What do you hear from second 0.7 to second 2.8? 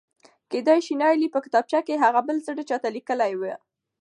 شي نايلې په کتابچه کې هغه زړه بل